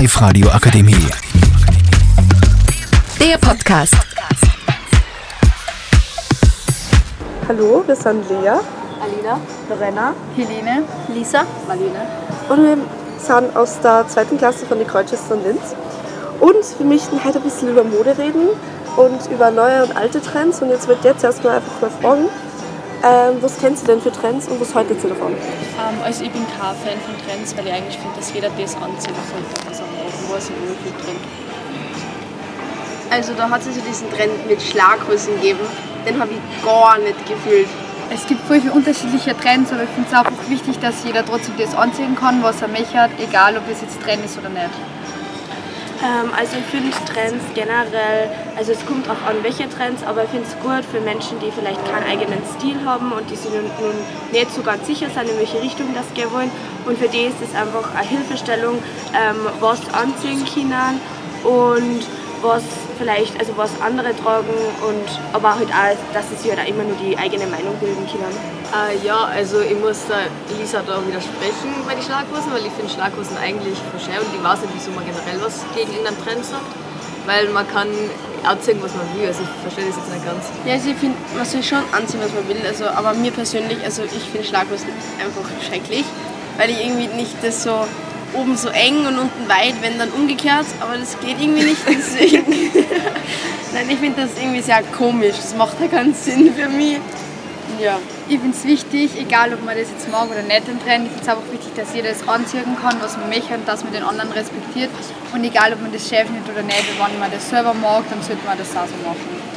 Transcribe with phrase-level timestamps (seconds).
[0.00, 1.10] Live Radio Akademie.
[3.20, 3.94] Der Podcast.
[7.46, 10.84] Hallo, wir sind Lea Alina, Lorena Helene,
[11.14, 12.00] Lisa, Marlene.
[12.48, 12.78] und wir
[13.18, 15.76] sind aus der zweiten Klasse von den Kreuzschwestern Linz.
[16.40, 18.48] Und wir möchten heute ein bisschen über Mode reden
[18.96, 20.62] und über neue und alte Trends.
[20.62, 22.30] Und jetzt wird jetzt erstmal einfach mal fragen,
[23.02, 25.32] ähm, was kennst du denn für Trends und was haltet ihr davon?
[25.32, 28.74] Ähm, also ich bin kein Fan von Trends, weil ich eigentlich finde, dass jeder das
[28.76, 31.16] anziehen sollte, was er mag, wo er sich wohlfühlt drin.
[33.10, 35.60] Also da hat es ja diesen Trend mit Schlaghosen gegeben.
[36.06, 37.68] Den habe ich gar nicht gefühlt.
[38.12, 41.54] Es gibt voll viele unterschiedliche Trends, aber ich finde es einfach wichtig, dass jeder trotzdem
[41.58, 44.70] das anziehen kann, was er möchte, egal ob es jetzt Trend ist oder nicht.
[46.02, 50.30] Ähm, also ich finde Trends generell, also es kommt darauf an, welche Trends, aber ich
[50.30, 53.64] finde es gut für Menschen, die vielleicht keinen eigenen Stil haben und die sich nun,
[53.80, 53.94] nun
[54.32, 56.50] nicht so ganz sicher sind, in welche Richtung das gehen wollen.
[56.86, 58.78] Und für die ist es einfach eine Hilfestellung,
[59.12, 61.00] ähm, was anziehen können
[61.44, 62.00] und
[62.42, 62.62] was
[62.98, 64.54] vielleicht, also was andere tragen
[64.86, 68.06] und aber halt auch, dass sie sich halt auch immer nur die eigene Meinung bilden
[68.06, 68.36] können.
[68.72, 72.92] Äh, ja, also ich muss da Lisa da widersprechen bei den Schlaghosen, weil ich finde
[72.92, 76.70] Schlaghosen eigentlich verschön und ich weiß nicht, wieso man generell was gegen irgendeinen Trend sagt.
[77.26, 77.88] Weil man kann
[78.44, 80.46] anziehen, was man will, also ich verstehe das jetzt nicht ganz.
[80.64, 82.64] Ja, also ich finde, man soll schon anziehen, was man will.
[82.66, 84.88] Also, aber mir persönlich, also ich finde Schlaghosen
[85.20, 86.06] einfach schrecklich,
[86.56, 87.84] weil ich irgendwie nicht das so
[88.34, 91.82] oben so eng und unten weit, wenn dann umgekehrt, aber das geht irgendwie nicht.
[91.86, 92.44] Deswegen.
[93.72, 95.36] Nein, ich finde das irgendwie sehr komisch.
[95.36, 96.98] Das macht ja keinen Sinn für mich.
[97.80, 97.98] Ja.
[98.28, 101.12] Ich finde es wichtig, egal ob man das jetzt mag oder nicht, den Trend, ich
[101.12, 103.92] finde es einfach wichtig, dass jeder das anziehen kann, was man möchte und dass man
[103.92, 104.90] den anderen respektiert.
[105.32, 108.22] Und egal, ob man das Chef nicht oder nicht, wenn man das selber mag, dann
[108.22, 109.49] sollte man das auch so machen.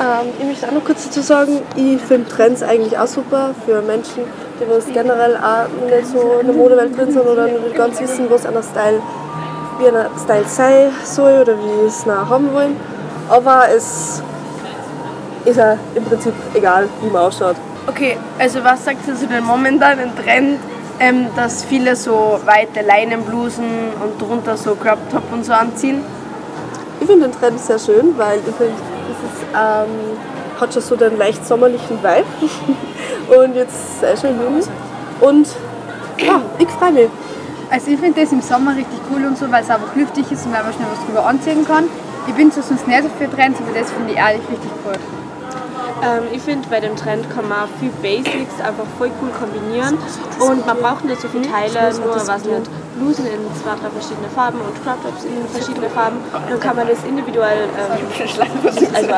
[0.00, 3.82] Ähm, ich möchte auch noch kurz dazu sagen, ich finde Trends eigentlich auch super für
[3.82, 4.22] Menschen,
[4.60, 8.26] die was generell auch nicht so in der Modewelt drin sind oder nicht ganz wissen,
[8.30, 9.00] was einer Style,
[9.80, 12.76] wie ein Style sein soll oder wie es nach haben wollen.
[13.28, 14.22] Aber es
[15.44, 17.56] ist ja im Prinzip egal, wie man ausschaut.
[17.88, 20.60] Okay, also was sagt ihr zu dem momentanen Trend,
[21.00, 23.64] ähm, dass viele so weite Leinenblusen
[24.00, 26.04] und drunter so Crop Top und so anziehen?
[27.00, 28.74] Ich finde den Trend sehr schön, weil ich finde,
[29.10, 32.26] es ist, ähm, hat schon so den leicht sommerlichen Vibe.
[33.40, 34.60] Und jetzt sehr schön jung.
[35.20, 35.48] Und
[36.18, 37.08] ja, ich freue mich.
[37.70, 40.46] Also ich finde das im Sommer richtig cool und so, weil es einfach lüftig ist
[40.46, 41.84] und weil man schnell was drüber anziehen kann.
[42.26, 44.94] Ich bin zwar sonst nicht so für Trends, aber das finde ich ehrlich richtig cool.
[46.02, 49.98] Ähm, ich finde, bei dem Trend kann man viel Basics einfach voll cool kombinieren
[50.40, 54.28] und man braucht nicht so viele Teile, nur was nicht, Blusen in zwei, drei verschiedene
[54.34, 56.18] Farben und Crop Tops in verschiedene Farben.
[56.32, 58.08] Dann kann man das individuell ähm,
[58.94, 59.08] also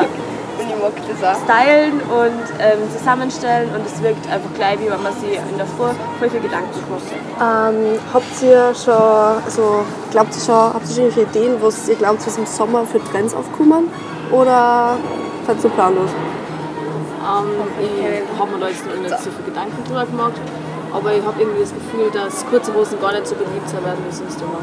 [1.43, 5.65] stylen und ähm, zusammenstellen und es wirkt einfach gleich, wie wenn man sich in der
[5.65, 7.03] Früh voll viel Gedanken macht.
[7.39, 11.95] Ähm, habt ihr schon, also glaubt ihr schon, habt ihr schon irgendwelche Ideen, was ihr
[11.95, 13.89] glaubt, was im Sommer für Trends aufkommen?
[14.31, 14.97] Oder
[15.45, 16.09] seid ihr so planlos?
[17.31, 17.47] Ähm,
[17.79, 20.33] ich habe mir da jetzt noch nicht so viel Gedanken drüber gemacht,
[20.91, 24.03] aber ich habe irgendwie das Gefühl, dass kurze Hosen gar nicht so beliebt sein werden
[24.05, 24.59] wie sonst immer.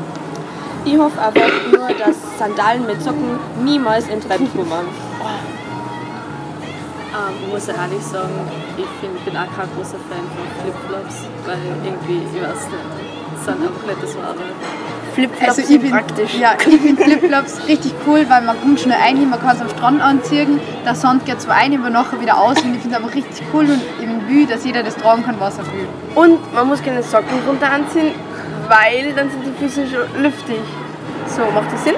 [0.84, 4.89] Ich hoffe einfach nur, dass Sandalen mit Socken niemals in Trend kommen.
[7.09, 8.37] Ähm, ich muss ja ehrlich sagen,
[8.77, 13.62] ich find, bin auch kein großer Fan von Flipflops, weil irgendwie, ich weiß nicht, sind
[13.62, 14.45] einfach nicht das Wahre.
[15.15, 16.35] Flipflops Also ich sind bin, praktisch.
[16.35, 19.69] ja, ich finde Flipflops richtig cool, weil man kommt schnell rein, man kann es am
[19.69, 23.03] Strand anziehen, der Sand geht zwar rein, aber nachher wieder aus und ich finde es
[23.03, 25.89] einfach richtig cool und ich will, dass jeder das tragen kann, was er will.
[26.15, 28.13] Und man muss keine Socken drunter anziehen,
[28.69, 30.59] weil dann sind die Füße schon lüftig.
[31.27, 31.95] So, macht das Sinn?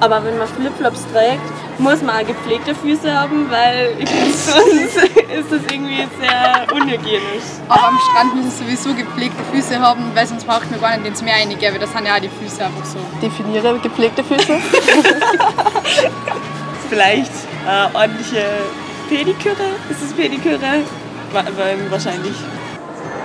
[0.00, 1.42] Aber wenn man Flipflops trägt,
[1.78, 7.44] muss man auch gepflegte Füße haben, weil ich finde, sonst ist das irgendwie sehr unhygienisch.
[7.68, 11.22] Aber am Strand müssen sowieso gepflegte Füße haben, weil sonst braucht man gar nicht ins
[11.22, 12.98] Meer reingehen, weil das sind ja auch die Füße einfach so.
[13.22, 14.54] Definiere gepflegte Füße.
[16.88, 17.32] vielleicht
[17.66, 18.44] äh, ordentliche
[19.08, 19.54] Pediküre.
[19.90, 20.58] Ist es Pediküre?
[21.32, 22.34] Wa- wa- Wahrscheinlich.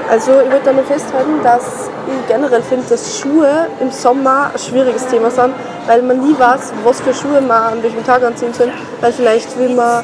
[0.10, 4.60] Also ich würde da nur festhalten, dass ich generell finde, dass Schuhe im Sommer ein
[4.60, 5.54] schwieriges Thema sind,
[5.88, 8.72] weil man nie weiß, was für Schuhe man an welchem Tag anziehen soll.
[9.02, 10.04] Weil vielleicht will man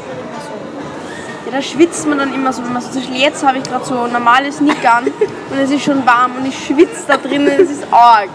[1.46, 2.64] Ja, da schwitzt man dann immer so.
[2.64, 5.72] Wenn man so zum Beispiel jetzt habe ich gerade so normales Nick an und es
[5.72, 8.30] ist schon warm und ich schwitze da drinnen, es ist arg.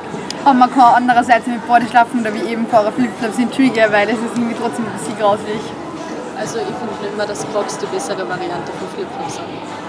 [0.44, 4.16] Aber man kann andererseits mit Bodyschlafen oder wie eben vorher Flipflops in Trigger, weil das
[4.16, 5.60] ist irgendwie trotzdem ein bisschen grauslich.
[6.38, 9.85] Also ich finde schon immer, dass Crocs die bessere Variante von Flipflops sind.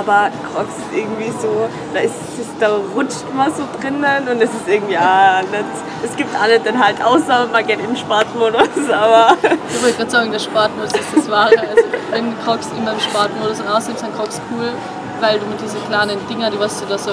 [0.00, 2.14] Aber Crocs ist irgendwie so, da, ist,
[2.58, 5.64] da rutscht man so drinnen und es ist irgendwie auch nicht,
[6.02, 10.32] es gibt alle dann halt außer man geht den Sportmodus, aber Ich wollte gerade sagen,
[10.32, 11.60] der Sportmodus ist das Wahre.
[11.60, 14.72] Also wenn Crocs immer im Sportmodus außerdem sind Crocs cool,
[15.20, 17.12] weil du mit diesen kleinen Dinger, die was du da so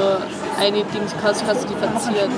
[0.57, 2.31] eine Ding kannst, kannst du die verzieren.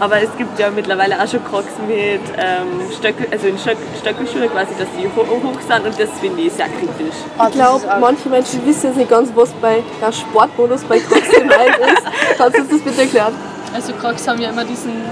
[0.00, 4.48] Aber es gibt ja mittlerweile auch schon Crocs mit ähm, Stöcke, also in Stöck, Stöckelschuhe
[4.48, 7.16] quasi, dass die hoch, hoch sind und das finde ich sehr kritisch.
[7.46, 11.76] Ich glaube, manche Menschen wissen jetzt nicht ganz, was bei der Sportmodus bei Crocs gemeint
[11.78, 12.02] ist.
[12.38, 13.34] Kannst du uns das bitte erklären?
[13.74, 15.04] Also Crocs haben ja immer diesen,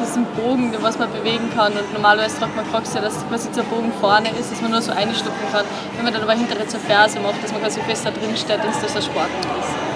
[0.00, 3.50] diesen Bogen, den was man bewegen kann und normalerweise tragt man Crocs ja, dass quasi
[3.50, 5.64] der Bogen vorne ist, dass man nur so einstupfen kann.
[5.96, 8.70] Wenn man dann aber hintere zur Ferse macht, dass man quasi fester drin steht, dann
[8.70, 9.87] ist das ein Sportmodus.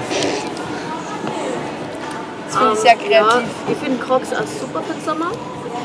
[2.52, 3.48] Das finde ich sehr kreativ.
[3.66, 5.30] Ja, ich finde Crocs auch super für den Sommer,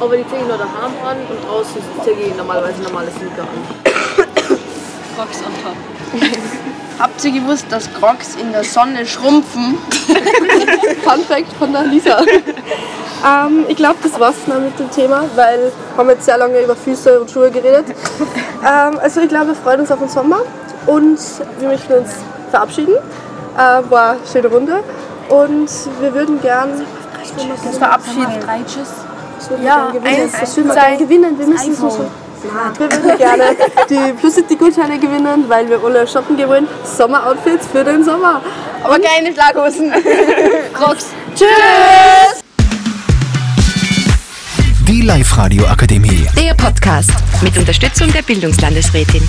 [0.02, 3.86] aber die ziehe ich nur daheim an und draußen ziehe ich normalerweise normale Sneaker an.
[5.16, 6.22] Crocs on top.
[7.00, 9.78] Habt ihr gewusst, dass Crocs in der Sonne schrumpfen?
[11.04, 12.22] Fun Fact von der Lisa.
[13.26, 16.60] ähm, ich glaube, das war's dann mit dem Thema, weil wir haben jetzt sehr lange
[16.60, 17.86] über Füße und Schuhe geredet.
[18.62, 20.42] ähm, also ich glaube, wir freuen uns auf den Sommer
[20.86, 21.20] und
[21.60, 22.10] wir möchten uns
[22.52, 22.96] verabschieden.
[23.56, 24.84] Äh, war eine schöne Runde
[25.30, 25.70] und
[26.02, 26.70] wir würden gern
[27.64, 28.28] Das verabschieden.
[29.64, 30.32] ja, gewinnen.
[30.40, 31.38] Das gerne gewinnen.
[31.40, 32.10] Wir müssen so
[32.78, 33.44] wir würden gerne
[33.90, 36.68] die Plus City Gutscheine gewinnen, weil wir alle shoppen gewollt.
[36.84, 38.42] Sommeroutfits für den Sommer.
[38.84, 39.92] Aber keine Schlaghosen.
[40.74, 41.08] Crocs.
[44.88, 46.28] Die Live-Radio Akademie.
[46.38, 49.28] Der Podcast mit Unterstützung der Bildungslandesrätin.